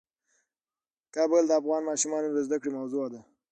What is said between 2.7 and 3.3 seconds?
موضوع ده.